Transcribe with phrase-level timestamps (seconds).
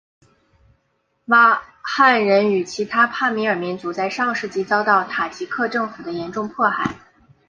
[1.25, 6.95] 瓦罕人与其他帕米尔民族在上世纪遭到塔吉克政府的严重迫害。